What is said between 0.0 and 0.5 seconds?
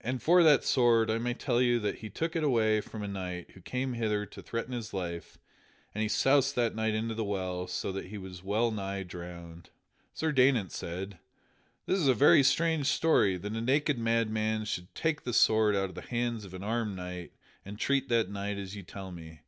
As for